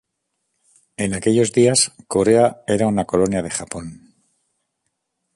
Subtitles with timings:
[0.97, 4.15] En aquellos días, Corea era una colonia de Japón.